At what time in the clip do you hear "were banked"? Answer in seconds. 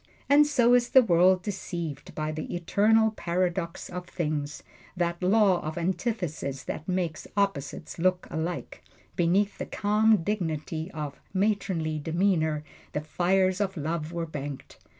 14.11-14.79